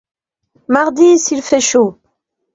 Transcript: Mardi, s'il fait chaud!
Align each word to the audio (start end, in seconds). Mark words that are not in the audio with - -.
Mardi, 0.67 1.19
s'il 1.19 1.43
fait 1.43 1.61
chaud! 1.61 1.99